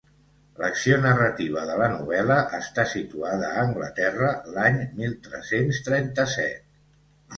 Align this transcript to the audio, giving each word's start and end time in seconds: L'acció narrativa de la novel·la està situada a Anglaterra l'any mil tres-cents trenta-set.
L'acció 0.61 0.95
narrativa 1.01 1.65
de 1.71 1.75
la 1.81 1.89
novel·la 1.91 2.37
està 2.59 2.87
situada 2.93 3.51
a 3.51 3.67
Anglaterra 3.67 4.33
l'any 4.57 4.83
mil 5.03 5.15
tres-cents 5.29 5.83
trenta-set. 5.91 6.67